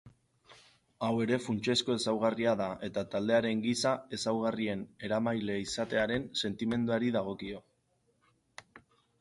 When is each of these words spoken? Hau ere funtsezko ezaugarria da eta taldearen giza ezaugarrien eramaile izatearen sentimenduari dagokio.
Hau 1.07 1.09
ere 1.25 1.37
funtsezko 1.47 1.97
ezaugarria 2.01 2.53
da 2.61 2.69
eta 2.87 3.03
taldearen 3.15 3.61
giza 3.67 3.93
ezaugarrien 4.19 4.83
eramaile 5.09 5.59
izatearen 5.67 6.27
sentimenduari 6.45 7.13
dagokio. 7.19 7.63